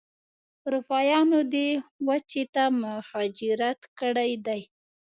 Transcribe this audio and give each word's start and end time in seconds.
اروپایانو 0.67 1.39
دې 1.53 1.69
وچې 2.07 2.43
ته 2.53 2.63
مهاجرت 2.81 3.79
کړی 3.99 4.31
دی. 4.45 4.61